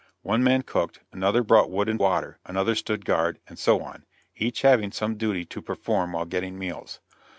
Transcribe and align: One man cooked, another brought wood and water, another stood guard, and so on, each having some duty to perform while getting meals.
One 0.23 0.43
man 0.43 0.63
cooked, 0.63 1.01
another 1.11 1.43
brought 1.43 1.69
wood 1.69 1.87
and 1.87 1.99
water, 1.99 2.39
another 2.47 2.73
stood 2.73 3.05
guard, 3.05 3.37
and 3.47 3.59
so 3.59 3.83
on, 3.83 4.03
each 4.35 4.63
having 4.63 4.91
some 4.91 5.13
duty 5.15 5.45
to 5.45 5.61
perform 5.61 6.13
while 6.13 6.25
getting 6.25 6.57
meals. 6.57 6.99